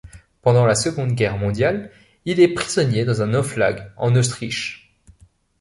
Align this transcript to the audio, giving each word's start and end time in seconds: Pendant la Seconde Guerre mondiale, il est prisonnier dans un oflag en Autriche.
Pendant 0.41 0.65
la 0.65 0.73
Seconde 0.73 1.11
Guerre 1.11 1.37
mondiale, 1.37 1.91
il 2.25 2.39
est 2.39 2.47
prisonnier 2.55 3.05
dans 3.05 3.21
un 3.21 3.35
oflag 3.35 3.91
en 3.97 4.15
Autriche. 4.15 4.95